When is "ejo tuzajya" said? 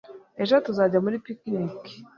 0.41-0.99